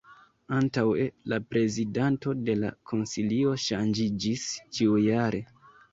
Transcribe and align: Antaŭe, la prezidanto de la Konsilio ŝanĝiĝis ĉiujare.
Antaŭe, 0.59 1.03
la 1.33 1.37
prezidanto 1.51 2.35
de 2.47 2.55
la 2.63 2.71
Konsilio 2.93 3.53
ŝanĝiĝis 3.67 4.49
ĉiujare. 4.79 5.45